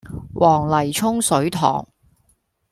[0.33, 1.87] 黃泥涌水塘